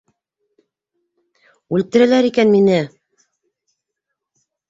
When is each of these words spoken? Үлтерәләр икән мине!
Үлтерәләр 1.77 2.29
икән 2.31 2.53
мине! 2.55 2.79